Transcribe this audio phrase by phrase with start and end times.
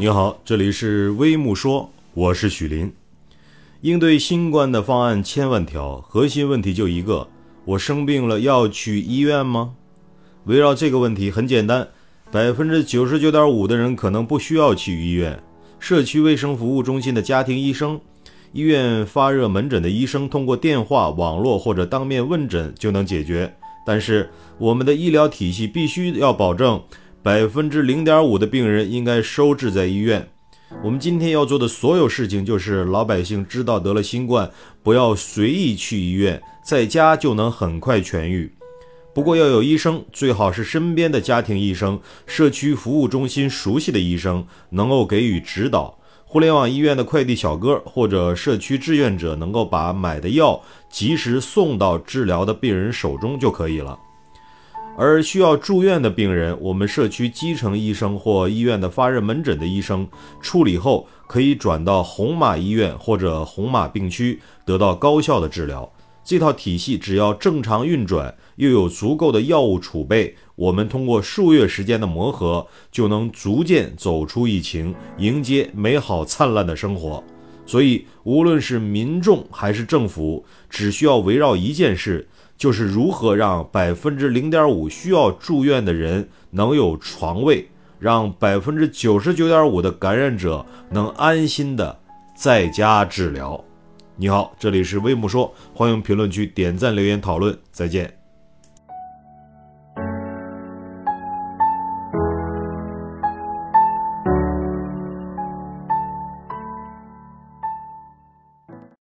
[0.00, 2.90] 你好，这里是微木说，我是许林。
[3.82, 7.28] 应对新冠的方案千万条，核心问题就一个：
[7.66, 9.74] 我生病了要去医院吗？
[10.44, 11.86] 围绕这个问题很简单，
[12.32, 15.38] 百分之九十九点五的人可能不需要去医院。
[15.78, 18.00] 社区卫生服务中心的家庭医生、
[18.54, 23.54] 医院发热门诊的医生，通过电话、网络或者当面问诊就能解决。
[23.84, 26.82] 但是我们的医疗体系必须要保证
[27.22, 30.26] 百分之零点五的病人应该收治在医院。
[30.82, 34.50] 我们今天要做的所有事情，就是老百姓知道得了新冠，
[34.82, 38.50] 不要随意去医院，在家就能很快痊愈。
[39.12, 45.98] 不过要有医生，最好是身边的家庭医生、社区服务中心熟悉的医生，能够给予指导。
[46.24, 53.98] 互联网医院的快递小哥或者社区志愿者，能够把买的药及时送到治疗的病人手中就可以了。
[54.96, 60.06] 而需要住院的病人，我们社区基层医生或医院的发热门诊的医生
[60.42, 65.90] 处理后，可以转到红马医院或者红马病区，得到高效的治疗。
[66.22, 77.24] 这套体系只要正常运转，又有足够的药物储备，我们通过数月时间的磨合，就能逐渐走出疫情，迎接美好灿烂的生活。
[77.64, 82.28] 所以，无论是民众还是政府，只需要围绕一件事。
[82.60, 87.66] 就是如何让百分之零点五需要住院的人能有床位，
[87.98, 91.98] 让百分之九十九点五的感染者能安心的
[92.36, 93.64] 在家治疗。
[94.14, 98.19] 你好，这里是微木说，欢迎评论区点赞留言讨论，再见。